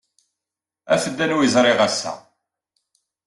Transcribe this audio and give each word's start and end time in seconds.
Af-d 0.93 1.17
anwa 1.23 1.39
ay 1.43 1.49
ẓriɣ 1.55 1.79
ass-a. 1.87 2.13